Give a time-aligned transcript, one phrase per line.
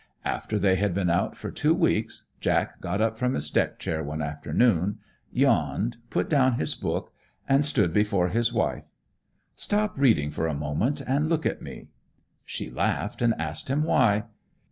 [0.25, 4.03] After they had been out for two weeks, Jack got up from his deck chair
[4.03, 4.97] one afternoon,
[5.31, 7.13] yawned, put down his book,
[7.47, 8.85] and stood before his wife.
[9.55, 11.89] 'Stop reading for a moment and look at me.'
[12.45, 14.23] She laughed and asked him why.